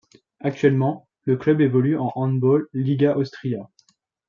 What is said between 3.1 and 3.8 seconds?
Austria.